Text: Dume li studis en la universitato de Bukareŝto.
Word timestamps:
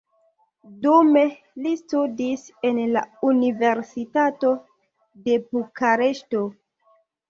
Dume 0.85 1.21
li 1.65 1.73
studis 1.83 2.47
en 2.71 2.81
la 2.97 3.05
universitato 3.31 4.57
de 5.31 5.41
Bukareŝto. 5.55 6.49